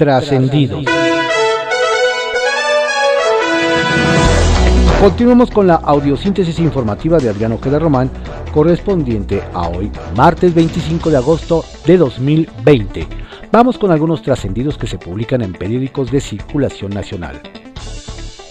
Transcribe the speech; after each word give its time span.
trascendidos. 0.00 0.82
Continuamos 4.98 5.50
con 5.50 5.66
la 5.66 5.74
audiosíntesis 5.74 6.58
informativa 6.58 7.18
de 7.18 7.28
Adriano 7.28 7.60
Queda 7.60 7.78
Román, 7.78 8.10
correspondiente 8.50 9.42
a 9.52 9.68
hoy, 9.68 9.92
martes 10.16 10.54
25 10.54 11.10
de 11.10 11.18
agosto 11.18 11.66
de 11.84 11.98
2020. 11.98 13.06
Vamos 13.52 13.76
con 13.76 13.90
algunos 13.90 14.22
trascendidos 14.22 14.78
que 14.78 14.86
se 14.86 14.96
publican 14.96 15.42
en 15.42 15.52
periódicos 15.52 16.10
de 16.10 16.22
circulación 16.22 16.92
nacional. 16.92 17.38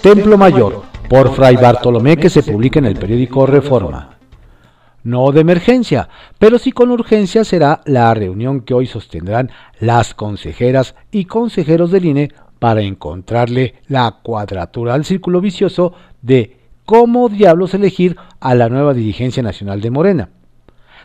Templo 0.03 0.37
Mayor, 0.37 0.83
por 1.09 1.33
Fray 1.33 1.55
Bartolomé, 1.55 2.15
que 2.17 2.29
se 2.29 2.43
publica 2.43 2.77
en 2.77 2.85
el 2.85 2.95
periódico 2.95 3.47
Reforma. 3.47 4.18
No 5.03 5.31
de 5.31 5.41
emergencia, 5.41 6.09
pero 6.37 6.59
sí 6.59 6.71
con 6.71 6.91
urgencia 6.91 7.43
será 7.43 7.81
la 7.85 8.13
reunión 8.13 8.61
que 8.61 8.73
hoy 8.73 8.85
sostendrán 8.85 9.49
las 9.79 10.13
consejeras 10.13 10.95
y 11.11 11.25
consejeros 11.25 11.91
del 11.91 12.05
INE 12.05 12.31
para 12.59 12.81
encontrarle 12.81 13.75
la 13.87 14.19
cuadratura 14.21 14.93
al 14.93 15.05
círculo 15.05 15.39
vicioso 15.39 15.93
de 16.21 16.57
cómo 16.85 17.29
diablos 17.29 17.73
elegir 17.73 18.17
a 18.39 18.55
la 18.55 18.67
nueva 18.67 18.93
dirigencia 18.93 19.41
nacional 19.41 19.79
de 19.79 19.91
Morena. 19.91 20.29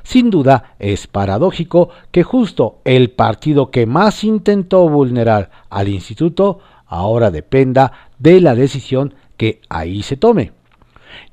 Sin 0.02 0.28
duda, 0.28 0.74
es 0.78 1.06
paradójico 1.06 1.88
que 2.10 2.24
justo 2.24 2.80
el 2.84 3.10
partido 3.10 3.70
que 3.70 3.86
más 3.86 4.24
intentó 4.24 4.88
vulnerar 4.88 5.50
al 5.70 5.88
instituto 5.88 6.58
ahora 6.86 7.30
dependa 7.30 7.92
de 8.18 8.40
la 8.40 8.54
decisión 8.54 9.14
que 9.36 9.60
ahí 9.68 10.02
se 10.02 10.16
tome. 10.16 10.52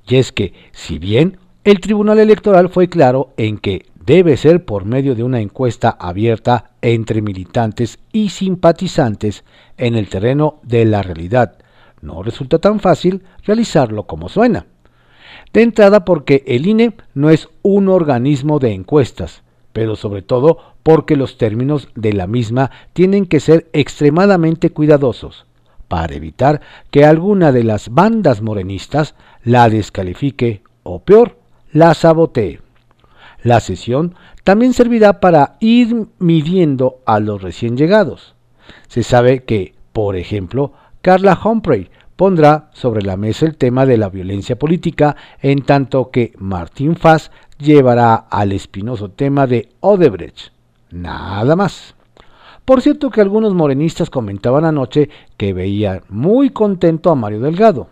Y 0.07 0.15
es 0.15 0.31
que, 0.31 0.53
si 0.71 0.99
bien 0.99 1.37
el 1.63 1.79
Tribunal 1.79 2.19
Electoral 2.19 2.69
fue 2.69 2.89
claro 2.89 3.33
en 3.37 3.59
que 3.59 3.85
debe 4.03 4.35
ser 4.35 4.65
por 4.65 4.85
medio 4.85 5.13
de 5.13 5.23
una 5.23 5.41
encuesta 5.41 5.89
abierta 5.89 6.71
entre 6.81 7.21
militantes 7.21 7.99
y 8.11 8.29
simpatizantes 8.29 9.43
en 9.77 9.95
el 9.95 10.09
terreno 10.09 10.59
de 10.63 10.85
la 10.85 11.03
realidad. 11.03 11.59
No 12.01 12.23
resulta 12.23 12.57
tan 12.57 12.79
fácil 12.79 13.21
realizarlo 13.43 14.07
como 14.07 14.27
suena. 14.27 14.65
De 15.53 15.61
entrada 15.61 16.03
porque 16.03 16.43
el 16.47 16.65
INE 16.65 16.93
no 17.13 17.29
es 17.29 17.47
un 17.61 17.89
organismo 17.89 18.57
de 18.57 18.73
encuestas, 18.73 19.43
pero 19.71 19.95
sobre 19.95 20.23
todo 20.23 20.57
porque 20.81 21.15
los 21.15 21.37
términos 21.37 21.89
de 21.93 22.13
la 22.13 22.25
misma 22.25 22.71
tienen 22.93 23.27
que 23.27 23.39
ser 23.39 23.69
extremadamente 23.71 24.71
cuidadosos, 24.71 25.45
para 25.87 26.15
evitar 26.15 26.61
que 26.89 27.05
alguna 27.05 27.51
de 27.51 27.63
las 27.63 27.89
bandas 27.89 28.41
morenistas 28.41 29.13
la 29.43 29.69
descalifique 29.69 30.63
o 30.83 31.03
peor, 31.03 31.40
la 31.71 31.93
sabotee. 31.93 32.59
La 33.43 33.59
sesión 33.59 34.15
también 34.43 34.73
servirá 34.73 35.19
para 35.19 35.55
ir 35.59 36.07
midiendo 36.19 36.99
a 37.05 37.19
los 37.19 37.41
recién 37.41 37.77
llegados. 37.77 38.35
Se 38.87 39.03
sabe 39.03 39.43
que, 39.43 39.73
por 39.93 40.15
ejemplo, 40.15 40.73
Carla 41.01 41.39
Humphrey 41.43 41.89
pondrá 42.15 42.69
sobre 42.73 43.01
la 43.01 43.17
mesa 43.17 43.45
el 43.45 43.57
tema 43.57 43.85
de 43.85 43.97
la 43.97 44.09
violencia 44.09 44.57
política, 44.57 45.15
en 45.41 45.63
tanto 45.63 46.11
que 46.11 46.33
Martín 46.37 46.95
Faz 46.95 47.31
llevará 47.57 48.15
al 48.15 48.51
espinoso 48.51 49.09
tema 49.09 49.47
de 49.47 49.69
Odebrecht. 49.79 50.51
Nada 50.91 51.55
más. 51.55 51.95
Por 52.65 52.81
cierto 52.81 53.09
que 53.09 53.21
algunos 53.21 53.55
morenistas 53.55 54.09
comentaban 54.09 54.65
anoche 54.65 55.09
que 55.37 55.53
veían 55.53 56.01
muy 56.09 56.51
contento 56.51 57.09
a 57.09 57.15
Mario 57.15 57.39
Delgado. 57.39 57.89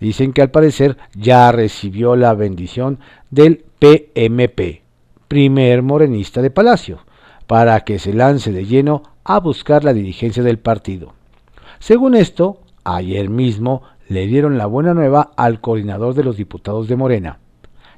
Dicen 0.00 0.32
que 0.32 0.42
al 0.42 0.50
parecer 0.50 0.96
ya 1.14 1.50
recibió 1.52 2.16
la 2.16 2.34
bendición 2.34 2.98
del 3.30 3.64
PMP, 3.78 4.82
primer 5.28 5.82
morenista 5.82 6.42
de 6.42 6.50
Palacio, 6.50 7.00
para 7.46 7.80
que 7.80 7.98
se 7.98 8.12
lance 8.12 8.52
de 8.52 8.66
lleno 8.66 9.02
a 9.24 9.40
buscar 9.40 9.84
la 9.84 9.94
dirigencia 9.94 10.42
del 10.42 10.58
partido. 10.58 11.14
Según 11.78 12.14
esto, 12.14 12.60
ayer 12.84 13.28
mismo 13.28 13.82
le 14.08 14.26
dieron 14.26 14.58
la 14.58 14.66
buena 14.66 14.94
nueva 14.94 15.32
al 15.36 15.60
coordinador 15.60 16.14
de 16.14 16.24
los 16.24 16.36
diputados 16.36 16.88
de 16.88 16.96
Morena. 16.96 17.38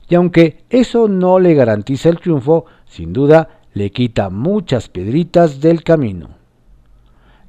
Y 0.09 0.15
aunque 0.15 0.65
eso 0.71 1.09
no 1.09 1.39
le 1.39 1.55
garantiza 1.55 2.09
el 2.09 2.19
triunfo, 2.19 2.65
sin 2.87 3.13
duda 3.13 3.61
le 3.75 3.91
quita 3.91 4.31
muchas 4.31 4.89
piedritas 4.89 5.61
del 5.61 5.83
camino. 5.83 6.31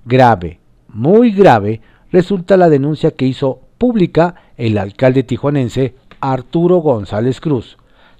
Grave, 0.06 0.60
muy 0.90 1.31
grave, 1.31 1.81
resulta 2.12 2.58
la 2.58 2.70
denuncia 2.70 3.12
que 3.12 3.26
hizo 3.26 3.62
pública 3.80 4.36
el 4.58 4.78
alcalde 4.78 5.24
tijuanense 5.24 5.96
Arturo 6.22 6.78
González 6.78 7.42
Cruz, 7.42 7.78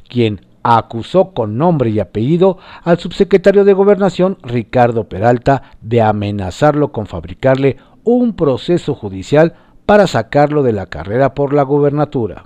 quien 0.08 0.42
acusó 0.64 1.32
con 1.32 1.58
nombre 1.58 1.92
y 1.92 2.00
apellido 2.00 2.58
al 2.84 2.98
subsecretario 2.98 3.64
de 3.64 3.74
Gobernación 3.74 4.38
Ricardo 4.42 5.08
Peralta 5.08 5.64
de 5.82 6.02
amenazarlo 6.02 6.92
con 6.92 7.06
fabricarle 7.06 7.78
un 8.04 8.34
proceso 8.34 8.96
judicial 8.96 9.54
para 9.86 10.08
sacarlo 10.08 10.64
de 10.64 10.74
la 10.74 10.88
carrera 10.88 11.34
por 11.34 11.54
la 11.54 11.64
gubernatura. 11.64 12.46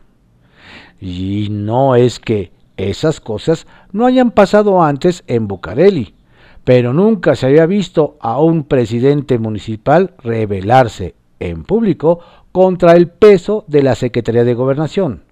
Y 0.99 1.47
no 1.51 1.95
es 1.95 2.19
que 2.19 2.51
esas 2.77 3.19
cosas 3.19 3.67
no 3.91 4.05
hayan 4.05 4.31
pasado 4.31 4.81
antes 4.81 5.23
en 5.27 5.47
Bucareli, 5.47 6.15
pero 6.63 6.93
nunca 6.93 7.35
se 7.35 7.47
había 7.47 7.65
visto 7.65 8.17
a 8.21 8.41
un 8.41 8.63
presidente 8.63 9.37
municipal 9.37 10.13
rebelarse 10.19 11.15
en 11.39 11.63
público 11.63 12.19
contra 12.53 12.93
el 12.93 13.09
peso 13.09 13.65
de 13.67 13.83
la 13.83 13.95
Secretaría 13.95 14.45
de 14.45 14.53
Gobernación. 14.53 15.23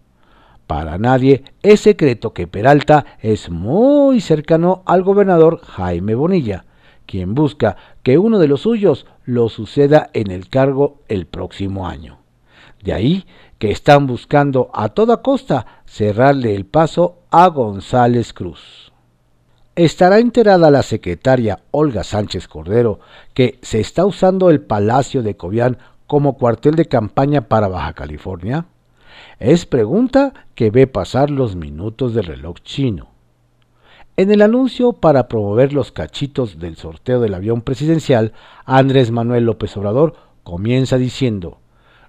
Para 0.65 0.97
nadie 0.97 1.43
es 1.61 1.79
secreto 1.79 2.33
que 2.33 2.47
Peralta 2.47 3.05
es 3.21 3.49
muy 3.49 4.19
cercano 4.21 4.81
al 4.85 5.03
gobernador 5.03 5.61
Jaime 5.63 6.15
Bonilla, 6.15 6.65
quien 7.05 7.35
busca 7.35 7.77
que 8.03 8.17
uno 8.17 8.39
de 8.39 8.47
los 8.47 8.61
suyos 8.61 9.05
lo 9.23 9.49
suceda 9.49 10.09
en 10.13 10.31
el 10.31 10.49
cargo 10.49 11.01
el 11.09 11.27
próximo 11.27 11.87
año. 11.87 12.17
De 12.83 12.93
ahí 12.93 13.25
que 13.59 13.69
están 13.69 14.07
buscando 14.07 14.71
a 14.73 14.89
toda 14.89 15.21
costa 15.21 15.83
cerrarle 15.85 16.55
el 16.55 16.65
paso 16.65 17.19
a 17.29 17.47
González 17.49 18.33
Cruz. 18.33 18.91
¿Estará 19.75 20.19
enterada 20.19 20.71
la 20.71 20.81
secretaria 20.81 21.59
Olga 21.71 22.03
Sánchez 22.03 22.47
Cordero 22.47 22.99
que 23.33 23.59
se 23.61 23.79
está 23.79 24.05
usando 24.05 24.49
el 24.49 24.61
Palacio 24.61 25.21
de 25.21 25.37
Cobián 25.37 25.77
como 26.11 26.33
cuartel 26.33 26.75
de 26.75 26.89
campaña 26.89 27.47
para 27.47 27.69
Baja 27.69 27.93
California? 27.93 28.65
Es 29.39 29.65
pregunta 29.65 30.33
que 30.55 30.69
ve 30.69 30.85
pasar 30.85 31.29
los 31.29 31.55
minutos 31.55 32.13
del 32.13 32.25
reloj 32.25 32.57
chino. 32.65 33.07
En 34.17 34.29
el 34.29 34.41
anuncio 34.41 34.91
para 34.91 35.29
promover 35.29 35.71
los 35.71 35.93
cachitos 35.93 36.59
del 36.59 36.75
sorteo 36.75 37.21
del 37.21 37.33
avión 37.33 37.61
presidencial, 37.61 38.33
Andrés 38.65 39.09
Manuel 39.09 39.45
López 39.45 39.77
Obrador 39.77 40.15
comienza 40.43 40.97
diciendo, 40.97 41.59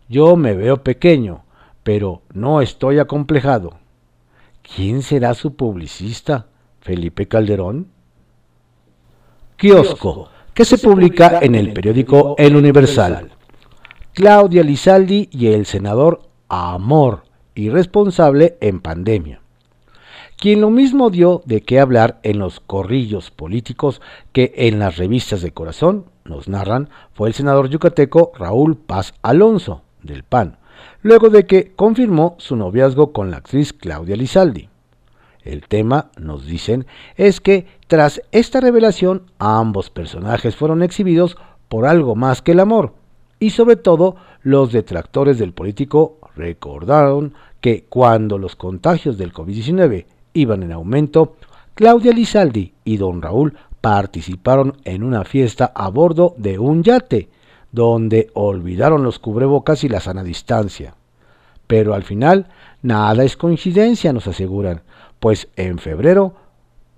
yo 0.08 0.34
me 0.34 0.54
veo 0.54 0.82
pequeño, 0.82 1.44
pero 1.84 2.22
no 2.32 2.60
estoy 2.60 2.98
acomplejado. 2.98 3.74
¿Quién 4.62 5.02
será 5.02 5.32
su 5.34 5.54
publicista? 5.54 6.46
¿Felipe 6.80 7.28
Calderón? 7.28 7.86
Kiosco, 9.56 10.28
que 10.52 10.64
se 10.64 10.78
publica 10.78 11.38
en 11.40 11.54
el 11.54 11.72
periódico 11.72 12.34
El 12.36 12.56
Universal. 12.56 13.30
Claudia 14.14 14.62
Lizaldi 14.62 15.30
y 15.32 15.46
el 15.46 15.64
senador 15.64 16.20
Amor, 16.50 17.22
irresponsable 17.54 18.58
en 18.60 18.80
pandemia. 18.80 19.40
Quien 20.36 20.60
lo 20.60 20.68
mismo 20.68 21.08
dio 21.08 21.40
de 21.46 21.62
qué 21.62 21.80
hablar 21.80 22.20
en 22.22 22.38
los 22.38 22.60
corrillos 22.60 23.30
políticos 23.30 24.02
que 24.32 24.52
en 24.54 24.78
las 24.78 24.98
revistas 24.98 25.40
de 25.40 25.52
corazón, 25.52 26.04
nos 26.26 26.46
narran, 26.46 26.90
fue 27.14 27.28
el 27.28 27.34
senador 27.34 27.70
yucateco 27.70 28.32
Raúl 28.38 28.76
Paz 28.76 29.14
Alonso, 29.22 29.80
del 30.02 30.24
PAN, 30.24 30.58
luego 31.00 31.30
de 31.30 31.46
que 31.46 31.72
confirmó 31.74 32.36
su 32.38 32.54
noviazgo 32.54 33.14
con 33.14 33.30
la 33.30 33.38
actriz 33.38 33.72
Claudia 33.72 34.16
Lizaldi. 34.16 34.68
El 35.42 35.62
tema, 35.68 36.10
nos 36.18 36.44
dicen, 36.44 36.86
es 37.16 37.40
que 37.40 37.66
tras 37.86 38.20
esta 38.30 38.60
revelación 38.60 39.22
ambos 39.38 39.88
personajes 39.88 40.54
fueron 40.54 40.82
exhibidos 40.82 41.38
por 41.70 41.86
algo 41.86 42.14
más 42.14 42.42
que 42.42 42.52
el 42.52 42.60
amor, 42.60 42.92
y 43.42 43.50
sobre 43.50 43.74
todo 43.74 44.14
los 44.44 44.70
detractores 44.70 45.36
del 45.36 45.52
político 45.52 46.18
recordaron 46.36 47.34
que 47.60 47.86
cuando 47.88 48.38
los 48.38 48.54
contagios 48.54 49.18
del 49.18 49.32
COVID-19 49.32 50.06
iban 50.32 50.62
en 50.62 50.70
aumento, 50.70 51.34
Claudia 51.74 52.12
Lizaldi 52.12 52.72
y 52.84 52.98
don 52.98 53.20
Raúl 53.20 53.56
participaron 53.80 54.76
en 54.84 55.02
una 55.02 55.24
fiesta 55.24 55.72
a 55.74 55.88
bordo 55.88 56.36
de 56.38 56.60
un 56.60 56.84
yate, 56.84 57.30
donde 57.72 58.30
olvidaron 58.34 59.02
los 59.02 59.18
cubrebocas 59.18 59.82
y 59.82 59.88
la 59.88 59.98
sana 59.98 60.22
distancia. 60.22 60.94
Pero 61.66 61.94
al 61.94 62.04
final, 62.04 62.46
nada 62.80 63.24
es 63.24 63.36
coincidencia, 63.36 64.12
nos 64.12 64.28
aseguran, 64.28 64.82
pues 65.18 65.48
en 65.56 65.80
febrero, 65.80 66.34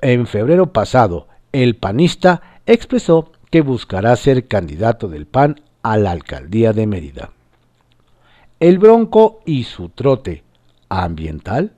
en 0.02 0.26
febrero 0.26 0.74
pasado, 0.74 1.26
el 1.52 1.76
panista 1.76 2.60
expresó 2.66 3.32
que 3.50 3.62
buscará 3.62 4.14
ser 4.16 4.46
candidato 4.46 5.08
del 5.08 5.24
PAN 5.26 5.56
a 5.84 5.98
la 5.98 6.10
alcaldía 6.10 6.72
de 6.72 6.86
Mérida. 6.88 7.30
El 8.58 8.78
Bronco 8.78 9.40
y 9.44 9.64
su 9.64 9.90
trote 9.90 10.42
ambiental 10.88 11.74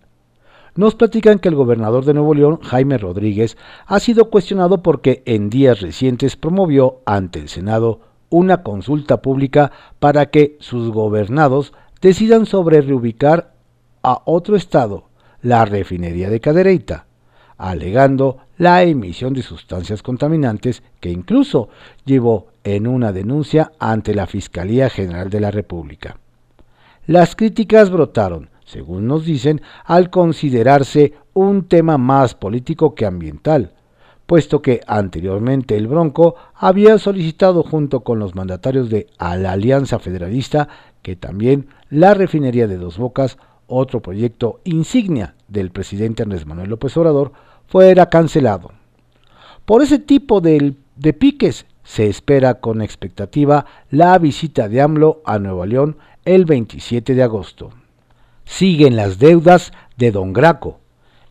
nos 0.76 0.94
platican 0.94 1.40
que 1.40 1.48
el 1.48 1.56
gobernador 1.56 2.04
de 2.04 2.14
Nuevo 2.14 2.32
León, 2.32 2.60
Jaime 2.62 2.98
Rodríguez, 2.98 3.56
ha 3.86 3.98
sido 3.98 4.30
cuestionado 4.30 4.82
porque 4.82 5.22
en 5.26 5.50
días 5.50 5.80
recientes 5.80 6.36
promovió 6.36 7.00
ante 7.04 7.40
el 7.40 7.48
Senado 7.48 8.00
una 8.30 8.62
consulta 8.62 9.22
pública 9.22 9.72
para 9.98 10.26
que 10.26 10.56
sus 10.60 10.92
gobernados 10.92 11.72
decidan 12.00 12.46
sobre 12.46 12.82
reubicar 12.82 13.54
a 14.02 14.22
otro 14.24 14.54
estado 14.54 15.08
la 15.42 15.64
refinería 15.64 16.30
de 16.30 16.40
Cadereyta, 16.40 17.06
alegando 17.58 18.38
la 18.58 18.82
emisión 18.82 19.34
de 19.34 19.42
sustancias 19.42 20.02
contaminantes 20.02 20.82
que 21.00 21.10
incluso 21.10 21.68
llevó 22.04 22.48
en 22.64 22.86
una 22.86 23.12
denuncia 23.12 23.72
ante 23.78 24.14
la 24.14 24.26
Fiscalía 24.26 24.90
General 24.90 25.30
de 25.30 25.40
la 25.40 25.50
República. 25.50 26.18
Las 27.06 27.36
críticas 27.36 27.90
brotaron, 27.90 28.50
según 28.64 29.06
nos 29.06 29.24
dicen, 29.24 29.60
al 29.84 30.10
considerarse 30.10 31.14
un 31.34 31.68
tema 31.68 31.98
más 31.98 32.34
político 32.34 32.94
que 32.94 33.06
ambiental, 33.06 33.74
puesto 34.26 34.60
que 34.60 34.80
anteriormente 34.86 35.76
el 35.76 35.86
Bronco 35.86 36.34
había 36.54 36.98
solicitado 36.98 37.62
junto 37.62 38.00
con 38.00 38.18
los 38.18 38.34
mandatarios 38.34 38.90
de 38.90 39.06
la 39.20 39.52
Alianza 39.52 39.98
Federalista 40.00 40.68
que 41.02 41.14
también 41.14 41.68
la 41.88 42.14
refinería 42.14 42.66
de 42.66 42.78
Dos 42.78 42.98
Bocas, 42.98 43.38
otro 43.66 44.00
proyecto 44.00 44.60
insignia 44.64 45.34
del 45.48 45.70
presidente 45.70 46.22
Andrés 46.22 46.46
Manuel 46.46 46.70
López 46.70 46.96
Obrador, 46.96 47.32
fuera 47.66 48.08
cancelado. 48.08 48.72
Por 49.64 49.82
ese 49.82 49.98
tipo 49.98 50.40
de, 50.40 50.74
piques 51.18 51.66
se 51.82 52.08
espera 52.08 52.60
con 52.60 52.82
expectativa 52.82 53.66
la 53.90 54.18
visita 54.18 54.68
de 54.68 54.80
AMLO 54.80 55.22
a 55.24 55.38
Nueva 55.38 55.66
León 55.66 55.96
el 56.24 56.44
27 56.44 57.14
de 57.14 57.22
agosto. 57.22 57.70
Siguen 58.44 58.96
las 58.96 59.18
deudas 59.18 59.72
de 59.96 60.12
Don 60.12 60.32
Graco. 60.32 60.80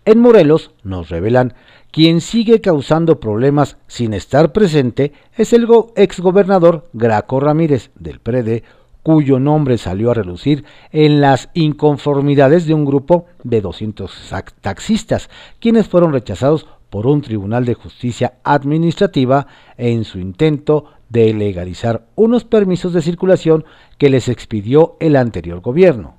En 0.04 0.20
Morelos 0.20 0.72
nos 0.84 1.10
revelan 1.10 1.54
quien 1.92 2.20
sigue 2.20 2.60
causando 2.60 3.22
problemas 3.22 3.78
sin 3.88 4.14
estar 4.14 4.52
presente 4.52 5.14
es 5.38 5.54
el 5.54 5.66
exgobernador 5.96 6.90
Graco 6.92 7.40
Ramírez 7.40 7.92
del 7.96 8.20
PRD, 8.20 8.64
cuyo 9.06 9.40
nombre 9.40 9.78
salió 9.78 10.10
a 10.10 10.16
relucir 10.16 10.66
en 10.92 11.22
las 11.22 11.50
inconformidades 11.54 12.66
de 12.66 12.74
un 12.74 12.86
grupo 12.86 13.28
de 13.44 13.62
200 13.62 14.34
taxistas, 14.62 15.30
quienes 15.60 15.88
fueron 15.88 16.12
rechazados 16.12 16.66
por 16.90 17.06
un 17.06 17.22
tribunal 17.22 17.66
de 17.66 17.76
justicia 17.76 18.40
administrativa 18.44 19.46
en 19.78 20.06
su 20.06 20.18
intento 20.18 20.86
de 21.10 21.36
legalizar 21.36 22.08
unos 22.16 22.46
permisos 22.46 22.94
de 22.94 23.04
circulación 23.04 23.64
que 24.00 24.10
les 24.10 24.28
expidió 24.28 24.98
el 25.00 25.18
anterior 25.18 25.62
gobierno. 25.62 26.16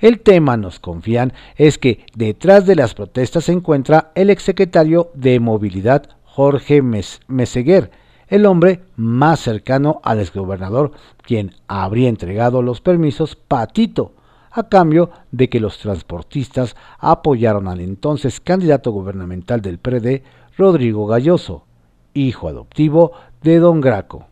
El 0.00 0.18
tema, 0.18 0.56
nos 0.56 0.80
confían, 0.80 1.32
es 1.54 1.78
que 1.78 2.06
detrás 2.16 2.66
de 2.66 2.74
las 2.74 2.94
protestas 2.94 3.44
se 3.44 3.52
encuentra 3.52 4.10
el 4.16 4.30
exsecretario 4.30 5.12
de 5.14 5.38
Movilidad 5.38 6.08
Jorge 6.24 6.82
Meseguer, 6.82 7.92
el 8.30 8.46
hombre 8.46 8.80
más 8.96 9.40
cercano 9.40 10.00
al 10.02 10.20
exgobernador, 10.20 10.92
quien 11.20 11.54
habría 11.68 12.08
entregado 12.08 12.62
los 12.62 12.80
permisos 12.80 13.36
patito, 13.36 14.14
a 14.52 14.68
cambio 14.68 15.10
de 15.30 15.48
que 15.48 15.60
los 15.60 15.78
transportistas 15.78 16.74
apoyaron 16.98 17.68
al 17.68 17.80
entonces 17.80 18.40
candidato 18.40 18.90
gubernamental 18.90 19.60
del 19.60 19.78
PRD, 19.78 20.22
Rodrigo 20.56 21.06
Galloso, 21.06 21.66
hijo 22.14 22.48
adoptivo 22.48 23.12
de 23.42 23.58
Don 23.58 23.80
Graco. 23.80 24.26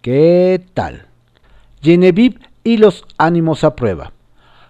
¿Qué 0.00 0.64
tal? 0.72 1.06
Genevieve 1.82 2.38
y 2.62 2.78
los 2.78 3.04
ánimos 3.18 3.64
a 3.64 3.74
prueba 3.74 4.12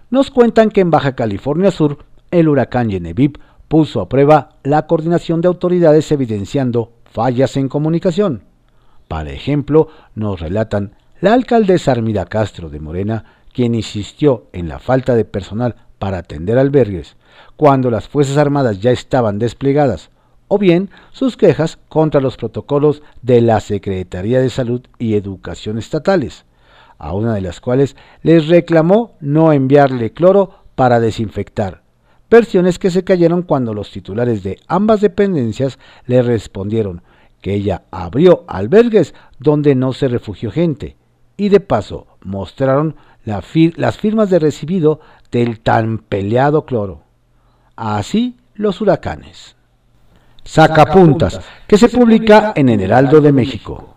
nos 0.09 0.31
cuentan 0.31 0.69
que 0.69 0.81
en 0.81 0.91
Baja 0.91 1.15
California 1.15 1.71
Sur, 1.71 2.05
el 2.31 2.47
huracán 2.47 2.89
Genevieve 2.89 3.39
puso 3.67 4.01
a 4.01 4.07
prueba 4.07 4.55
la 4.63 4.87
coordinación 4.87 5.41
de 5.41 5.47
autoridades 5.47 6.11
evidenciando 6.11 6.91
fallas 7.15 7.55
en 7.55 7.69
comunicación. 7.69 8.43
Para 9.07 9.31
ejemplo, 9.31 9.87
nos 10.15 10.41
relatan 10.41 10.95
la 11.21 11.31
alcaldesa 11.31 11.93
Armida 11.93 12.25
Castro 12.25 12.69
de 12.69 12.81
Morena, 12.81 13.23
quien 13.53 13.73
insistió 13.73 14.47
en 14.51 14.67
la 14.67 14.79
falta 14.79 15.15
de 15.15 15.23
personal 15.23 15.75
para 15.97 16.17
atender 16.17 16.57
albergues, 16.57 17.15
cuando 17.55 17.89
las 17.89 18.09
Fuerzas 18.09 18.35
Armadas 18.35 18.81
ya 18.81 18.91
estaban 18.91 19.39
desplegadas, 19.39 20.09
o 20.49 20.57
bien 20.57 20.89
sus 21.13 21.37
quejas 21.37 21.79
contra 21.87 22.19
los 22.19 22.35
protocolos 22.35 23.01
de 23.21 23.39
la 23.39 23.61
Secretaría 23.61 24.41
de 24.41 24.49
Salud 24.49 24.81
y 24.99 25.15
Educación 25.15 25.77
estatales, 25.77 26.43
a 26.97 27.13
una 27.13 27.33
de 27.33 27.41
las 27.41 27.61
cuales 27.61 27.95
les 28.23 28.49
reclamó 28.49 29.15
no 29.21 29.53
enviarle 29.53 30.11
cloro 30.11 30.65
para 30.75 30.99
desinfectar, 30.99 31.84
versiones 32.29 32.79
que 32.79 32.91
se 32.91 33.03
cayeron 33.03 33.43
cuando 33.43 33.73
los 33.73 33.91
titulares 33.91 34.43
de 34.43 34.59
ambas 34.67 35.01
dependencias 35.01 35.79
le 36.05 36.21
respondieron 36.21 37.01
que 37.41 37.53
ella 37.53 37.83
abrió 37.91 38.43
albergues 38.47 39.13
donde 39.37 39.75
no 39.75 39.93
se 39.93 40.07
refugió 40.07 40.49
gente, 40.49 40.97
y 41.37 41.49
de 41.49 41.59
paso 41.59 42.07
mostraron 42.21 42.95
las 43.23 43.97
firmas 43.97 44.31
de 44.31 44.39
recibido 44.39 44.99
del 45.31 45.59
tan 45.59 45.99
peleado 45.99 46.65
cloro. 46.65 47.03
Así 47.75 48.37
los 48.55 48.81
huracanes. 48.81 49.55
Sacapuntas, 50.43 51.41
que 51.67 51.77
se 51.77 51.89
publica 51.89 52.53
en 52.55 52.69
el 52.69 52.81
Heraldo 52.81 53.21
de 53.21 53.31
México. 53.31 53.95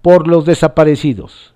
Por 0.00 0.26
los 0.26 0.46
desaparecidos. 0.46 1.54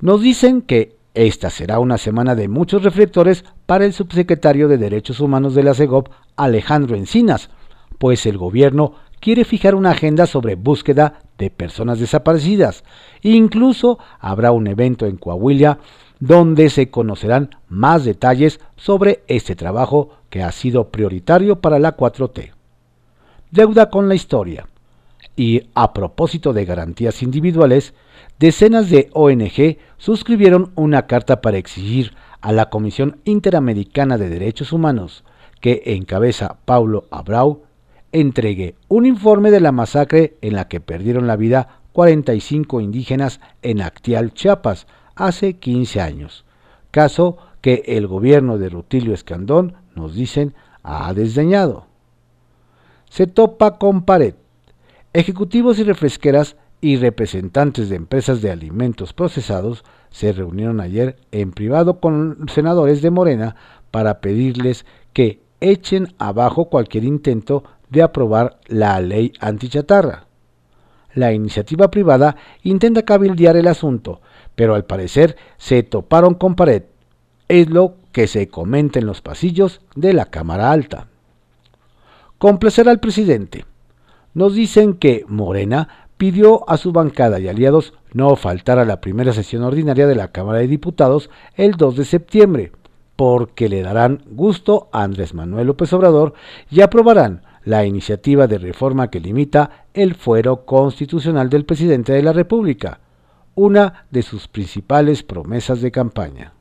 Nos 0.00 0.20
dicen 0.20 0.60
que 0.60 0.97
esta 1.26 1.50
será 1.50 1.80
una 1.80 1.98
semana 1.98 2.36
de 2.36 2.46
muchos 2.46 2.84
reflectores 2.84 3.44
para 3.66 3.84
el 3.84 3.92
subsecretario 3.92 4.68
de 4.68 4.78
Derechos 4.78 5.18
Humanos 5.18 5.54
de 5.54 5.64
la 5.64 5.74
CEGOP, 5.74 6.10
Alejandro 6.36 6.94
Encinas, 6.94 7.50
pues 7.98 8.24
el 8.24 8.38
gobierno 8.38 8.94
quiere 9.18 9.44
fijar 9.44 9.74
una 9.74 9.90
agenda 9.90 10.26
sobre 10.26 10.54
búsqueda 10.54 11.20
de 11.36 11.50
personas 11.50 11.98
desaparecidas. 11.98 12.84
Incluso 13.22 13.98
habrá 14.20 14.52
un 14.52 14.68
evento 14.68 15.06
en 15.06 15.16
Coahuila 15.16 15.80
donde 16.20 16.70
se 16.70 16.88
conocerán 16.88 17.50
más 17.68 18.04
detalles 18.04 18.60
sobre 18.76 19.24
este 19.26 19.56
trabajo 19.56 20.10
que 20.30 20.44
ha 20.44 20.52
sido 20.52 20.90
prioritario 20.90 21.60
para 21.60 21.80
la 21.80 21.96
4T. 21.96 22.52
Deuda 23.50 23.90
con 23.90 24.08
la 24.08 24.14
historia. 24.14 24.68
Y 25.38 25.68
a 25.74 25.94
propósito 25.94 26.52
de 26.52 26.64
garantías 26.64 27.22
individuales, 27.22 27.94
decenas 28.40 28.90
de 28.90 29.08
ONG 29.12 29.78
suscribieron 29.96 30.72
una 30.74 31.06
carta 31.06 31.40
para 31.40 31.58
exigir 31.58 32.16
a 32.40 32.50
la 32.50 32.70
Comisión 32.70 33.20
Interamericana 33.22 34.18
de 34.18 34.30
Derechos 34.30 34.72
Humanos, 34.72 35.22
que 35.60 35.82
encabeza 35.86 36.56
Paulo 36.64 37.04
Abrau, 37.12 37.62
entregue 38.10 38.74
un 38.88 39.06
informe 39.06 39.52
de 39.52 39.60
la 39.60 39.70
masacre 39.70 40.36
en 40.40 40.54
la 40.54 40.66
que 40.66 40.80
perdieron 40.80 41.28
la 41.28 41.36
vida 41.36 41.82
45 41.92 42.80
indígenas 42.80 43.40
en 43.62 43.80
Actial, 43.80 44.34
Chiapas, 44.34 44.88
hace 45.14 45.52
15 45.52 46.00
años, 46.00 46.46
caso 46.90 47.38
que 47.60 47.84
el 47.86 48.08
gobierno 48.08 48.58
de 48.58 48.70
Rutilio 48.70 49.14
Escandón, 49.14 49.74
nos 49.94 50.16
dicen, 50.16 50.54
ha 50.82 51.14
desdeñado. 51.14 51.86
Se 53.08 53.28
topa 53.28 53.78
con 53.78 54.02
pared. 54.02 54.34
Ejecutivos 55.14 55.78
y 55.78 55.84
refresqueras 55.84 56.56
y 56.80 56.96
representantes 56.96 57.88
de 57.88 57.96
empresas 57.96 58.42
de 58.42 58.50
alimentos 58.50 59.14
procesados 59.14 59.84
se 60.10 60.32
reunieron 60.32 60.80
ayer 60.80 61.16
en 61.32 61.52
privado 61.52 61.98
con 61.98 62.46
senadores 62.52 63.00
de 63.00 63.10
Morena 63.10 63.56
para 63.90 64.20
pedirles 64.20 64.84
que 65.14 65.40
echen 65.60 66.14
abajo 66.18 66.66
cualquier 66.66 67.04
intento 67.04 67.64
de 67.88 68.02
aprobar 68.02 68.58
la 68.66 69.00
ley 69.00 69.32
antichatarra. 69.40 70.26
La 71.14 71.32
iniciativa 71.32 71.90
privada 71.90 72.36
intenta 72.62 73.02
cabildear 73.02 73.56
el 73.56 73.66
asunto, 73.66 74.20
pero 74.54 74.74
al 74.74 74.84
parecer 74.84 75.36
se 75.56 75.82
toparon 75.82 76.34
con 76.34 76.54
pared. 76.54 76.82
Es 77.48 77.70
lo 77.70 77.96
que 78.12 78.26
se 78.26 78.48
comenta 78.48 78.98
en 78.98 79.06
los 79.06 79.22
pasillos 79.22 79.80
de 79.96 80.12
la 80.12 80.26
Cámara 80.26 80.70
Alta. 80.70 81.08
Complacer 82.36 82.88
al 82.88 83.00
presidente. 83.00 83.64
Nos 84.38 84.54
dicen 84.54 84.94
que 84.94 85.24
Morena 85.26 86.06
pidió 86.16 86.62
a 86.70 86.76
su 86.76 86.92
bancada 86.92 87.40
y 87.40 87.48
aliados 87.48 87.92
no 88.12 88.36
faltar 88.36 88.78
a 88.78 88.84
la 88.84 89.00
primera 89.00 89.32
sesión 89.32 89.64
ordinaria 89.64 90.06
de 90.06 90.14
la 90.14 90.30
Cámara 90.30 90.60
de 90.60 90.68
Diputados 90.68 91.28
el 91.56 91.72
2 91.72 91.96
de 91.96 92.04
septiembre, 92.04 92.70
porque 93.16 93.68
le 93.68 93.82
darán 93.82 94.22
gusto 94.30 94.90
a 94.92 95.02
Andrés 95.02 95.34
Manuel 95.34 95.66
López 95.66 95.92
Obrador 95.92 96.34
y 96.70 96.82
aprobarán 96.82 97.42
la 97.64 97.84
iniciativa 97.84 98.46
de 98.46 98.58
reforma 98.58 99.10
que 99.10 99.18
limita 99.18 99.86
el 99.92 100.14
fuero 100.14 100.64
constitucional 100.64 101.50
del 101.50 101.64
presidente 101.64 102.12
de 102.12 102.22
la 102.22 102.32
República, 102.32 103.00
una 103.56 104.06
de 104.12 104.22
sus 104.22 104.46
principales 104.46 105.24
promesas 105.24 105.80
de 105.80 105.90
campaña. 105.90 106.52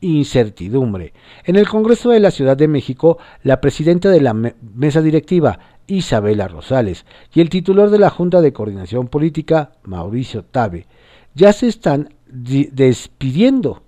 Incertidumbre. 0.00 1.12
En 1.44 1.56
el 1.56 1.68
Congreso 1.68 2.10
de 2.10 2.20
la 2.20 2.30
Ciudad 2.30 2.56
de 2.56 2.68
México, 2.68 3.18
la 3.42 3.60
presidenta 3.60 4.10
de 4.10 4.20
la 4.20 4.34
mesa 4.34 5.02
directiva, 5.02 5.58
Isabela 5.86 6.48
Rosales, 6.48 7.06
y 7.32 7.40
el 7.40 7.48
titular 7.48 7.90
de 7.90 7.98
la 7.98 8.10
Junta 8.10 8.40
de 8.40 8.52
Coordinación 8.52 9.08
Política, 9.08 9.72
Mauricio 9.84 10.44
Tabe, 10.44 10.86
ya 11.34 11.52
se 11.52 11.68
están 11.68 12.14
despidiendo. 12.26 13.82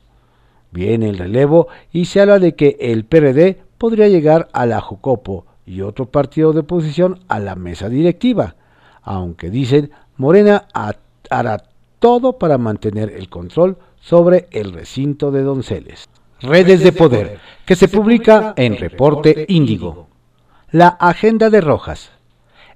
Viene 0.71 1.09
el 1.09 1.19
relevo 1.19 1.69
y 1.93 2.05
se 2.05 2.21
habla 2.21 2.39
de 2.39 2.55
que 2.55 2.77
el 2.81 3.05
PRD 3.05 3.59
podría 3.79 4.09
llegar 4.09 4.49
a 4.53 4.67
la 4.67 4.81
Jucopo 4.81 5.47
y 5.67 5.81
otro 5.83 6.07
partido 6.07 6.53
de 6.53 6.61
oposición 6.61 7.21
a 7.29 7.39
la 7.39 7.55
mesa 7.55 7.89
directiva, 7.89 8.57
aunque 9.03 9.51
dicen 9.51 9.91
Morena 10.17 10.67
hará 11.31 11.65
todo 11.99 12.39
para 12.39 12.59
mantener 12.59 13.11
el 13.11 13.29
control 13.29 13.79
sobre 14.01 14.49
el 14.51 14.73
recinto 14.73 15.31
de 15.31 15.43
Donceles. 15.43 16.09
Redes 16.41 16.85
de 16.85 16.93
Poder, 16.93 17.41
que 17.65 17.75
se 17.75 17.89
publica 17.89 18.55
en 18.57 18.77
Reporte 18.77 19.45
Índigo. 19.49 20.09
La 20.71 20.89
agenda 20.89 21.51
de 21.51 21.61
Rojas. 21.61 22.11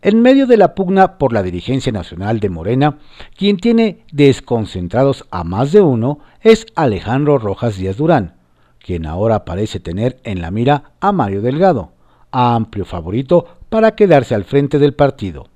En 0.01 0.21
medio 0.21 0.49
de 0.49 0.57
la 0.57 0.75
pugna 0.75 1.17
por 1.17 1.33
la 1.33 1.45
dirigencia 1.45 1.93
nacional 1.93 2.41
de 2.41 2.51
Morena, 2.51 2.99
quien 3.37 3.57
tiene 3.57 4.05
desconcentrados 4.11 5.25
a 5.31 5.45
más 5.45 5.71
de 5.71 5.81
uno 5.81 6.19
es 6.41 6.67
Alejandro 6.75 7.39
Rojas 7.39 7.77
Díaz 7.77 7.99
Durán, 7.99 8.35
quien 8.81 9.07
ahora 9.07 9.45
parece 9.45 9.79
tener 9.79 10.19
en 10.25 10.43
la 10.43 10.51
mira 10.51 10.95
a 10.99 11.13
Mario 11.13 11.41
Delgado, 11.41 11.93
amplio 12.33 12.85
favorito 12.85 13.47
para 13.69 13.95
quedarse 13.95 14.35
al 14.35 14.43
frente 14.43 14.81
del 14.81 14.95
partido. 14.95 15.47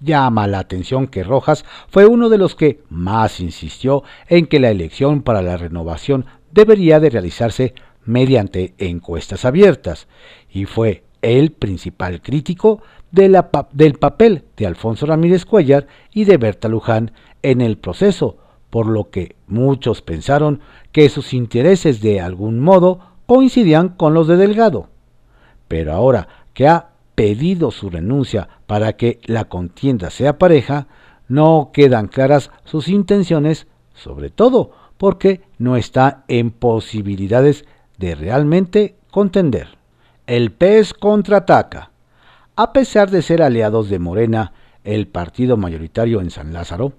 Llama 0.00 0.46
la 0.46 0.58
atención 0.58 1.06
que 1.06 1.24
Rojas 1.24 1.64
fue 1.88 2.06
uno 2.06 2.28
de 2.28 2.38
los 2.38 2.54
que 2.54 2.82
más 2.88 3.40
insistió 3.40 4.02
en 4.28 4.46
que 4.46 4.60
la 4.60 4.70
elección 4.70 5.22
para 5.22 5.42
la 5.42 5.56
renovación 5.56 6.26
debería 6.50 7.00
de 7.00 7.10
realizarse 7.10 7.74
mediante 8.04 8.74
encuestas 8.78 9.44
abiertas 9.44 10.08
y 10.50 10.66
fue 10.66 11.04
el 11.22 11.52
principal 11.52 12.20
crítico 12.20 12.82
del 13.10 13.94
papel 13.98 14.44
de 14.56 14.66
Alfonso 14.66 15.06
Ramírez 15.06 15.46
Cuellar 15.46 15.86
y 16.12 16.24
de 16.24 16.36
Berta 16.36 16.68
Luján 16.68 17.12
en 17.42 17.60
el 17.60 17.78
proceso, 17.78 18.36
por 18.70 18.86
lo 18.86 19.10
que 19.10 19.36
muchos 19.46 20.02
pensaron 20.02 20.60
que 20.92 21.08
sus 21.08 21.32
intereses 21.32 22.00
de 22.00 22.20
algún 22.20 22.60
modo 22.60 23.00
coincidían 23.26 23.90
con 23.90 24.12
los 24.12 24.26
de 24.26 24.36
Delgado. 24.36 24.88
Pero 25.68 25.92
ahora 25.92 26.28
que 26.52 26.68
ha 26.68 26.90
pedido 27.14 27.70
su 27.70 27.90
renuncia 27.90 28.48
para 28.66 28.94
que 28.94 29.20
la 29.24 29.44
contienda 29.46 30.10
sea 30.10 30.38
pareja, 30.38 30.86
no 31.28 31.70
quedan 31.72 32.08
claras 32.08 32.50
sus 32.64 32.88
intenciones, 32.88 33.66
sobre 33.94 34.30
todo 34.30 34.72
porque 34.98 35.42
no 35.58 35.76
está 35.76 36.24
en 36.28 36.50
posibilidades 36.50 37.64
de 37.98 38.14
realmente 38.14 38.96
contender. 39.10 39.78
El 40.26 40.52
PES 40.52 40.94
contraataca. 40.94 41.90
A 42.56 42.72
pesar 42.72 43.10
de 43.10 43.22
ser 43.22 43.42
aliados 43.42 43.88
de 43.88 43.98
Morena, 43.98 44.52
el 44.84 45.08
partido 45.08 45.56
mayoritario 45.56 46.20
en 46.20 46.30
San 46.30 46.52
Lázaro, 46.52 46.92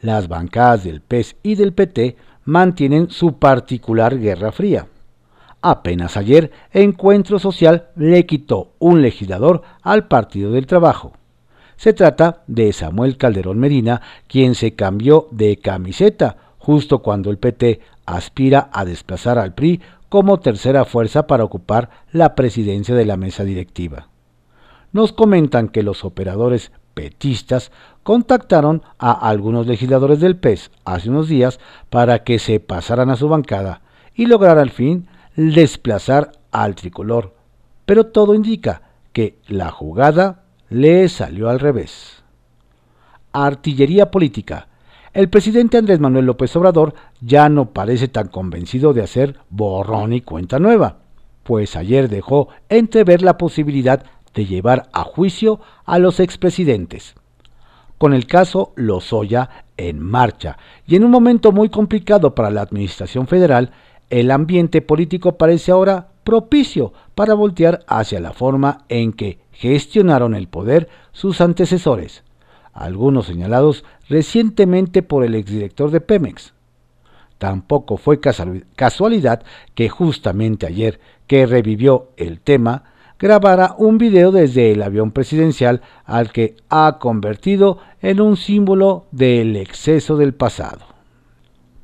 las 0.00 0.28
bancadas 0.28 0.84
del 0.84 1.00
PES 1.00 1.36
y 1.42 1.54
del 1.54 1.72
PT 1.72 2.16
mantienen 2.44 3.10
su 3.10 3.38
particular 3.38 4.18
guerra 4.18 4.52
fría. 4.52 4.86
Apenas 5.66 6.18
ayer, 6.18 6.50
Encuentro 6.74 7.38
Social 7.38 7.88
le 7.96 8.26
quitó 8.26 8.72
un 8.78 9.00
legislador 9.00 9.62
al 9.80 10.08
Partido 10.08 10.50
del 10.50 10.66
Trabajo. 10.66 11.14
Se 11.76 11.94
trata 11.94 12.42
de 12.46 12.70
Samuel 12.74 13.16
Calderón 13.16 13.58
Medina, 13.58 14.02
quien 14.26 14.56
se 14.56 14.74
cambió 14.74 15.26
de 15.30 15.56
camiseta 15.56 16.36
justo 16.58 16.98
cuando 16.98 17.30
el 17.30 17.38
PT 17.38 17.80
aspira 18.04 18.68
a 18.74 18.84
desplazar 18.84 19.38
al 19.38 19.54
PRI 19.54 19.80
como 20.10 20.38
tercera 20.38 20.84
fuerza 20.84 21.26
para 21.26 21.44
ocupar 21.44 21.88
la 22.12 22.34
presidencia 22.34 22.94
de 22.94 23.06
la 23.06 23.16
mesa 23.16 23.42
directiva. 23.42 24.08
Nos 24.92 25.14
comentan 25.14 25.70
que 25.70 25.82
los 25.82 26.04
operadores 26.04 26.72
petistas 26.92 27.72
contactaron 28.02 28.82
a 28.98 29.12
algunos 29.12 29.66
legisladores 29.66 30.20
del 30.20 30.36
PES 30.36 30.70
hace 30.84 31.08
unos 31.08 31.26
días 31.26 31.58
para 31.88 32.22
que 32.22 32.38
se 32.38 32.60
pasaran 32.60 33.08
a 33.08 33.16
su 33.16 33.30
bancada 33.30 33.80
y 34.14 34.26
lograr 34.26 34.58
al 34.58 34.68
fin 34.68 35.08
desplazar 35.36 36.32
al 36.50 36.74
tricolor, 36.74 37.34
pero 37.86 38.06
todo 38.06 38.34
indica 38.34 38.82
que 39.12 39.38
la 39.46 39.70
jugada 39.70 40.44
le 40.68 41.08
salió 41.08 41.48
al 41.48 41.60
revés. 41.60 42.22
Artillería 43.32 44.10
política. 44.10 44.68
El 45.12 45.28
presidente 45.28 45.78
Andrés 45.78 46.00
Manuel 46.00 46.26
López 46.26 46.54
Obrador 46.56 46.94
ya 47.20 47.48
no 47.48 47.70
parece 47.70 48.08
tan 48.08 48.28
convencido 48.28 48.92
de 48.92 49.02
hacer 49.02 49.38
borrón 49.50 50.12
y 50.12 50.20
cuenta 50.20 50.58
nueva, 50.58 50.98
pues 51.44 51.76
ayer 51.76 52.08
dejó 52.08 52.48
entrever 52.68 53.22
la 53.22 53.38
posibilidad 53.38 54.04
de 54.34 54.46
llevar 54.46 54.88
a 54.92 55.04
juicio 55.04 55.60
a 55.84 55.98
los 55.98 56.18
expresidentes. 56.18 57.14
Con 57.98 58.12
el 58.12 58.26
caso 58.26 58.72
Lozoya 58.74 59.66
en 59.76 60.00
marcha 60.00 60.58
y 60.86 60.96
en 60.96 61.04
un 61.04 61.10
momento 61.10 61.52
muy 61.52 61.68
complicado 61.68 62.34
para 62.34 62.50
la 62.50 62.62
Administración 62.62 63.28
Federal, 63.28 63.70
el 64.10 64.30
ambiente 64.30 64.82
político 64.82 65.36
parece 65.36 65.72
ahora 65.72 66.08
propicio 66.24 66.92
para 67.14 67.34
voltear 67.34 67.84
hacia 67.86 68.20
la 68.20 68.32
forma 68.32 68.84
en 68.88 69.12
que 69.12 69.38
gestionaron 69.52 70.34
el 70.34 70.48
poder 70.48 70.88
sus 71.12 71.40
antecesores, 71.40 72.24
algunos 72.72 73.26
señalados 73.26 73.84
recientemente 74.08 75.02
por 75.02 75.24
el 75.24 75.34
exdirector 75.34 75.90
de 75.90 76.00
Pemex. 76.00 76.54
Tampoco 77.38 77.96
fue 77.96 78.20
casualidad 78.20 79.42
que 79.74 79.88
justamente 79.88 80.66
ayer 80.66 80.98
que 81.26 81.46
revivió 81.46 82.08
el 82.16 82.40
tema, 82.40 82.84
grabara 83.18 83.74
un 83.78 83.98
video 83.98 84.32
desde 84.32 84.72
el 84.72 84.82
avión 84.82 85.10
presidencial 85.10 85.82
al 86.04 86.32
que 86.32 86.56
ha 86.68 86.98
convertido 87.00 87.78
en 88.02 88.20
un 88.20 88.36
símbolo 88.36 89.06
del 89.12 89.56
exceso 89.56 90.16
del 90.16 90.34
pasado 90.34 90.93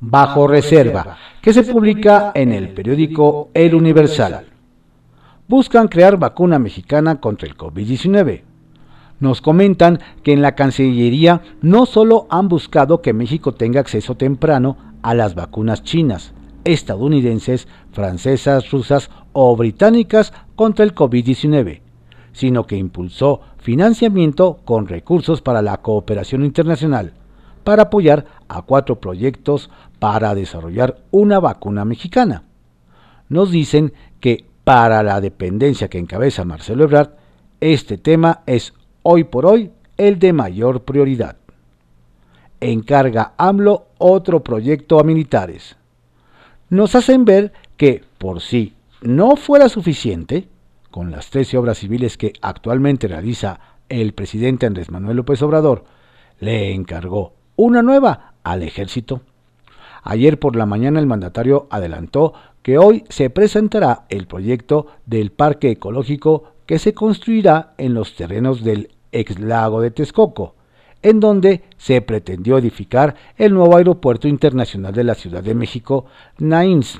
bajo 0.01 0.47
reserva, 0.47 1.17
que 1.41 1.53
se 1.53 1.63
publica 1.63 2.31
en 2.33 2.51
el 2.51 2.69
periódico 2.69 3.49
El 3.53 3.75
Universal. 3.75 4.47
Buscan 5.47 5.87
crear 5.87 6.17
vacuna 6.17 6.59
mexicana 6.59 7.21
contra 7.21 7.47
el 7.47 7.55
COVID-19. 7.55 8.41
Nos 9.19 9.41
comentan 9.41 9.99
que 10.23 10.33
en 10.33 10.41
la 10.41 10.55
Cancillería 10.55 11.41
no 11.61 11.85
solo 11.85 12.25
han 12.31 12.47
buscado 12.47 13.01
que 13.01 13.13
México 13.13 13.53
tenga 13.53 13.79
acceso 13.79 14.15
temprano 14.15 14.77
a 15.03 15.13
las 15.13 15.35
vacunas 15.35 15.83
chinas, 15.83 16.33
estadounidenses, 16.63 17.67
francesas, 17.91 18.71
rusas 18.71 19.11
o 19.33 19.55
británicas 19.55 20.33
contra 20.55 20.83
el 20.83 20.95
COVID-19, 20.95 21.81
sino 22.33 22.65
que 22.65 22.77
impulsó 22.77 23.41
financiamiento 23.59 24.59
con 24.65 24.87
recursos 24.87 25.41
para 25.41 25.61
la 25.61 25.77
cooperación 25.77 26.43
internacional, 26.43 27.13
para 27.63 27.83
apoyar 27.83 28.25
a 28.47 28.63
cuatro 28.63 28.99
proyectos 28.99 29.69
para 30.01 30.33
desarrollar 30.33 30.97
una 31.11 31.39
vacuna 31.39 31.85
mexicana. 31.85 32.41
Nos 33.29 33.51
dicen 33.51 33.93
que 34.19 34.45
para 34.63 35.03
la 35.03 35.21
dependencia 35.21 35.89
que 35.89 35.99
encabeza 35.99 36.43
Marcelo 36.43 36.85
Ebrard, 36.85 37.11
este 37.59 37.99
tema 37.99 38.41
es 38.47 38.73
hoy 39.03 39.25
por 39.25 39.45
hoy 39.45 39.69
el 39.97 40.17
de 40.17 40.33
mayor 40.33 40.85
prioridad. 40.85 41.37
Encarga 42.59 43.35
AMLO 43.37 43.89
otro 43.99 44.43
proyecto 44.43 44.99
a 44.99 45.03
militares. 45.03 45.75
Nos 46.69 46.95
hacen 46.95 47.23
ver 47.23 47.53
que, 47.77 48.03
por 48.17 48.41
si 48.41 48.73
no 49.03 49.35
fuera 49.35 49.69
suficiente, 49.69 50.47
con 50.89 51.11
las 51.11 51.29
13 51.29 51.59
obras 51.59 51.77
civiles 51.77 52.17
que 52.17 52.33
actualmente 52.41 53.07
realiza 53.07 53.59
el 53.87 54.13
presidente 54.13 54.65
Andrés 54.65 54.89
Manuel 54.89 55.17
López 55.17 55.43
Obrador, 55.43 55.83
le 56.39 56.73
encargó 56.73 57.33
una 57.55 57.83
nueva 57.83 58.33
al 58.41 58.63
ejército. 58.63 59.21
Ayer 60.03 60.39
por 60.39 60.55
la 60.55 60.65
mañana 60.65 60.99
el 60.99 61.07
mandatario 61.07 61.67
adelantó 61.69 62.33
que 62.61 62.77
hoy 62.77 63.03
se 63.09 63.29
presentará 63.29 64.05
el 64.09 64.27
proyecto 64.27 64.87
del 65.05 65.31
parque 65.31 65.71
ecológico 65.71 66.53
que 66.65 66.79
se 66.79 66.93
construirá 66.93 67.73
en 67.77 67.93
los 67.93 68.15
terrenos 68.15 68.63
del 68.63 68.89
ex 69.11 69.39
lago 69.39 69.81
de 69.81 69.91
Texcoco, 69.91 70.55
en 71.01 71.19
donde 71.19 71.63
se 71.77 72.01
pretendió 72.01 72.57
edificar 72.57 73.15
el 73.37 73.53
nuevo 73.53 73.75
aeropuerto 73.75 74.27
internacional 74.27 74.93
de 74.93 75.03
la 75.03 75.15
Ciudad 75.15 75.43
de 75.43 75.55
México, 75.55 76.05
NAINS. 76.37 76.99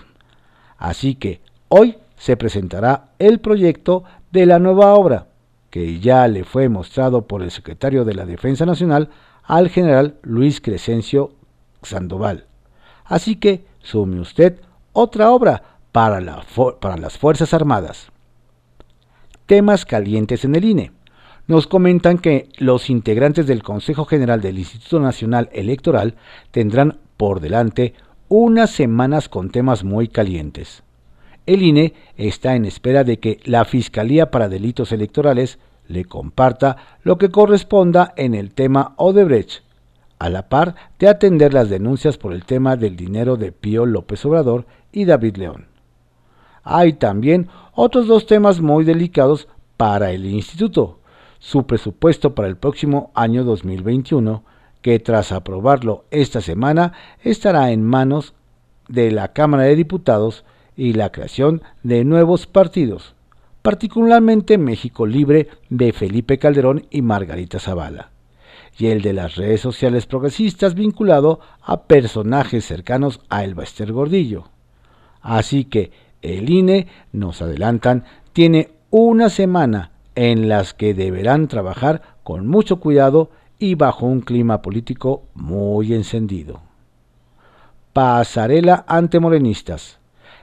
Así 0.77 1.15
que 1.15 1.41
hoy 1.69 1.97
se 2.17 2.37
presentará 2.37 3.11
el 3.19 3.39
proyecto 3.39 4.03
de 4.31 4.45
la 4.45 4.59
nueva 4.59 4.93
obra, 4.93 5.27
que 5.69 5.99
ya 5.99 6.27
le 6.27 6.43
fue 6.43 6.69
mostrado 6.69 7.27
por 7.27 7.41
el 7.41 7.51
secretario 7.51 8.03
de 8.03 8.15
la 8.15 8.25
Defensa 8.25 8.65
Nacional 8.65 9.09
al 9.43 9.69
general 9.69 10.17
Luis 10.23 10.59
Crescencio 10.59 11.33
Sandoval. 11.81 12.50
Así 13.11 13.35
que 13.35 13.65
sume 13.81 14.21
usted 14.21 14.61
otra 14.93 15.31
obra 15.31 15.63
para, 15.91 16.21
las 16.21 17.17
Fuerzas 17.17 17.53
Armadas. 17.53 18.09
Temas 19.45 19.85
calientes 19.85 20.45
en 20.45 20.55
el 20.55 20.63
INE. 20.63 20.91
Nos 21.45 21.67
comentan 21.67 22.19
que 22.19 22.47
los 22.57 22.89
integrantes 22.89 23.47
del 23.47 23.63
Consejo 23.63 24.05
General 24.05 24.39
del 24.39 24.59
Instituto 24.59 25.01
Nacional 25.01 25.49
Electoral 25.51 26.15
tendrán 26.51 26.99
por 27.17 27.41
delante 27.41 27.95
unas 28.29 28.69
semanas 28.69 29.27
con 29.27 29.49
temas 29.49 29.83
muy 29.83 30.07
calientes. 30.07 30.83
El 31.45 31.63
INE 31.63 31.93
está 32.15 32.55
en 32.55 32.63
espera 32.63 33.03
de 33.03 33.19
que 33.19 33.41
la 33.43 33.65
Fiscalía 33.65 34.31
para 34.31 34.47
Delitos 34.47 34.93
Electorales 34.93 35.59
le 35.85 36.05
comparta 36.05 36.77
lo 37.03 37.17
que 37.17 37.27
corresponda 37.27 38.13
en 38.15 38.35
el 38.35 38.53
tema 38.53 38.93
Odebrecht, 38.95 39.63
a 40.21 40.29
la 40.29 40.49
par 40.49 40.75
de 40.99 41.09
atender 41.09 41.51
las 41.51 41.67
denuncias 41.67 42.19
por 42.19 42.31
el 42.31 42.45
tema 42.45 42.75
del 42.75 42.95
dinero 42.95 43.37
de 43.37 43.51
Pío 43.51 43.87
López 43.87 44.23
Obrador 44.23 44.67
y 44.91 45.05
David 45.05 45.37
León. 45.37 45.65
Hay 46.63 46.93
también 46.93 47.49
otros 47.73 48.05
dos 48.05 48.27
temas 48.27 48.61
muy 48.61 48.85
delicados 48.85 49.47
para 49.77 50.11
el 50.11 50.27
instituto, 50.27 50.99
su 51.39 51.65
presupuesto 51.65 52.35
para 52.35 52.47
el 52.47 52.55
próximo 52.55 53.09
año 53.15 53.43
2021, 53.43 54.43
que 54.83 54.99
tras 54.99 55.31
aprobarlo 55.31 56.05
esta 56.11 56.39
semana 56.39 56.93
estará 57.23 57.71
en 57.71 57.83
manos 57.83 58.35
de 58.89 59.09
la 59.09 59.29
Cámara 59.29 59.63
de 59.63 59.75
Diputados 59.75 60.45
y 60.77 60.93
la 60.93 61.11
creación 61.11 61.63
de 61.81 62.05
nuevos 62.05 62.45
partidos, 62.45 63.15
particularmente 63.63 64.59
México 64.59 65.07
Libre 65.07 65.47
de 65.71 65.93
Felipe 65.93 66.37
Calderón 66.37 66.85
y 66.91 67.01
Margarita 67.01 67.59
Zavala, 67.59 68.11
y 68.77 68.87
el 68.87 69.01
de 69.01 69.13
las 69.13 69.35
redes 69.35 69.61
sociales 69.61 70.05
progresistas 70.05 70.73
vinculado 70.73 71.39
a 71.61 71.83
personajes 71.83 72.65
cercanos 72.65 73.21
a 73.29 73.43
El 73.43 73.55
Bester 73.55 73.91
Gordillo. 73.91 74.45
Así 75.21 75.65
que 75.65 75.91
el 76.21 76.49
INE, 76.49 76.87
nos 77.11 77.41
adelantan, 77.41 78.05
tiene 78.33 78.71
una 78.89 79.29
semana 79.29 79.91
en 80.15 80.49
las 80.49 80.73
que 80.73 80.93
deberán 80.93 81.47
trabajar 81.47 82.01
con 82.23 82.47
mucho 82.47 82.79
cuidado 82.79 83.31
y 83.59 83.75
bajo 83.75 84.05
un 84.05 84.21
clima 84.21 84.61
político 84.61 85.23
muy 85.33 85.93
encendido. 85.93 86.61
Pasarela 87.93 88.85
ante 88.87 89.19
morenistas. 89.19 89.99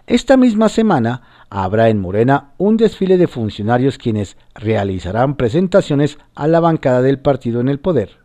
Esta 0.06 0.36
misma 0.36 0.68
semana 0.68 1.37
habrá 1.50 1.88
en 1.88 2.00
Morena 2.00 2.52
un 2.58 2.76
desfile 2.76 3.16
de 3.16 3.26
funcionarios 3.26 3.98
quienes 3.98 4.36
realizarán 4.54 5.36
presentaciones 5.36 6.18
a 6.34 6.46
la 6.46 6.60
bancada 6.60 7.02
del 7.02 7.18
partido 7.18 7.60
en 7.60 7.68
el 7.68 7.80
poder. 7.80 8.18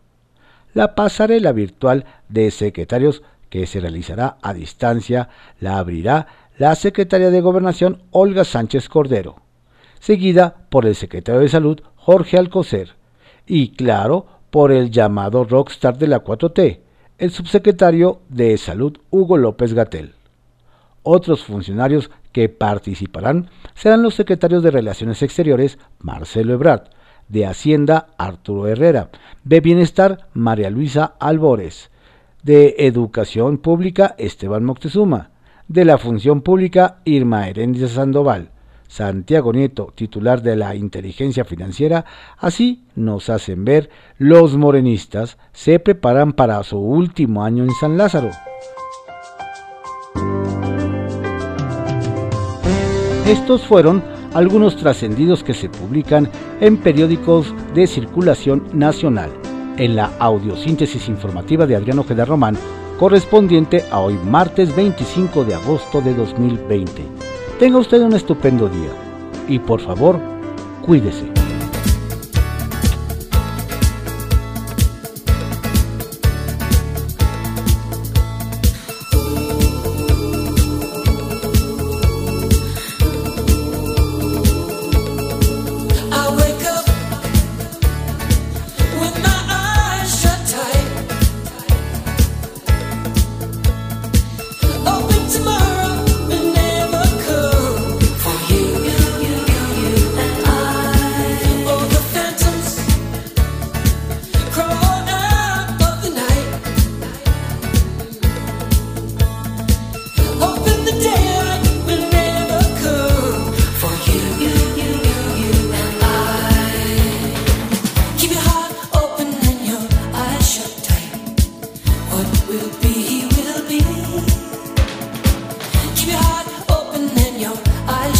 La 0.74 0.96
pasarela 0.96 1.52
virtual 1.52 2.06
de 2.30 2.52
secretarios 2.52 3.24
que 3.50 3.68
se 3.68 3.80
realizará 3.80 4.38
a 4.42 4.54
distancia 4.54 5.30
la 5.60 5.78
abrirá 5.78 6.28
la 6.58 6.76
secretaria 6.76 7.30
de 7.30 7.42
Gobernación 7.42 8.04
Olga 8.12 8.44
Sánchez 8.44 8.90
Cordero, 8.90 9.36
seguida 10.00 10.66
por 10.70 10.86
el 10.86 10.96
secretario 10.96 11.42
de 11.42 11.50
Salud 11.50 11.82
Jorge 11.96 12.38
Alcocer 12.38 12.96
y, 13.46 13.70
claro, 13.76 14.26
por 14.50 14.72
el 14.72 14.92
llamado 14.92 15.44
rockstar 15.46 15.98
de 15.98 16.08
la 16.08 16.24
4T, 16.24 16.80
el 17.18 17.32
subsecretario 17.32 18.22
de 18.30 18.58
Salud 18.58 18.98
Hugo 19.10 19.38
López 19.38 19.74
Gatel. 19.74 20.14
Otros 21.04 21.44
funcionarios 21.44 22.10
que 22.34 22.50
participarán 22.50 23.50
serán 23.76 24.04
los 24.04 24.16
secretarios 24.16 24.62
de 24.64 24.72
Relaciones 24.72 25.22
Exteriores 25.22 25.80
Marcelo 26.00 26.54
Ebrard, 26.54 26.90
de 27.30 27.46
Hacienda 27.46 28.08
Arturo 28.18 28.68
Herrera, 28.68 29.10
de 29.46 29.62
Bienestar 29.62 30.28
María 30.34 30.70
Luisa 30.70 31.16
Albores, 31.20 31.90
de 32.44 32.76
Educación 32.80 33.58
Pública 33.58 34.16
Esteban 34.18 34.66
Moctezuma, 34.66 35.30
de 35.68 35.86
la 35.86 35.98
Función 35.98 36.42
Pública 36.42 36.98
Irma 37.06 37.48
Heréndez 37.48 37.92
Sandoval, 37.92 38.50
Santiago 38.88 39.54
Nieto, 39.54 39.92
titular 39.96 40.42
de 40.42 40.56
la 40.56 40.76
inteligencia 40.76 41.46
financiera, 41.46 42.06
así 42.38 42.84
nos 42.96 43.30
hacen 43.30 43.66
ver, 43.66 43.90
los 44.20 44.56
morenistas 44.56 45.38
se 45.52 45.80
preparan 45.80 46.34
para 46.34 46.62
su 46.64 46.78
último 46.78 47.44
año 47.44 47.64
en 47.64 47.72
San 47.72 47.98
Lázaro. 47.98 48.30
Estos 53.26 53.66
fueron 53.66 54.04
algunos 54.34 54.76
trascendidos 54.76 55.44
que 55.44 55.54
se 55.54 55.70
publican 55.70 56.30
en 56.60 56.76
periódicos 56.76 57.54
de 57.74 57.88
circulación 57.88 58.68
nacional, 58.74 59.32
en 59.78 59.96
la 59.96 60.12
audiosíntesis 60.20 61.08
informativa 61.08 61.66
de 61.66 61.78
Adriano 61.78 62.02
Ojeda 62.02 62.26
Román, 62.26 62.58
correspondiente 63.00 63.86
a 63.92 64.02
hoy 64.02 64.16
martes 64.26 64.76
25 64.76 65.46
de 65.46 65.56
agosto 65.56 66.02
de 66.02 66.14
2020. 66.14 67.02
Tenga 67.60 67.78
usted 67.78 68.02
un 68.02 68.14
estupendo 68.14 68.68
día 68.68 68.92
y 69.48 69.58
por 69.58 69.80
favor, 69.80 70.20
cuídese. 70.86 71.43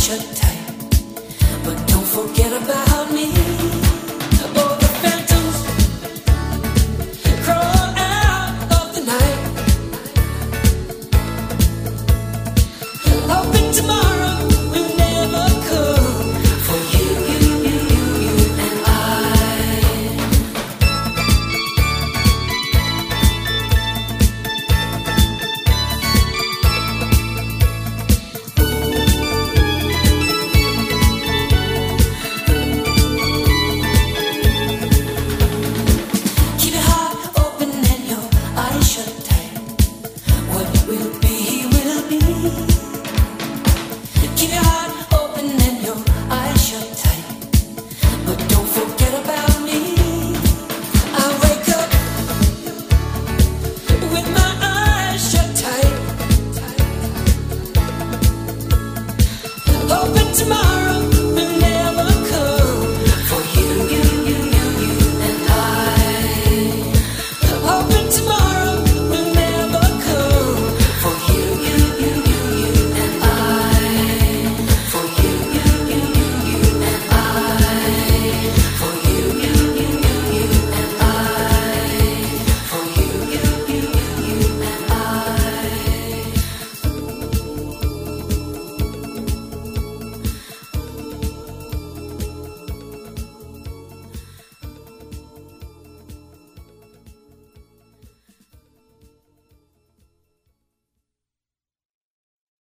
Shut 0.04 0.36
tight. 0.36 0.68
But 1.64 1.78
don't 1.88 2.06
forget 2.06 2.52
about 2.62 3.12
me. 3.14 3.53